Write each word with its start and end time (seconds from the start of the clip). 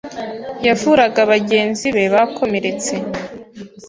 yavuraga 0.67 1.21
bagenzi 1.31 1.87
be 1.95 2.03
bakomeretse 2.13 2.93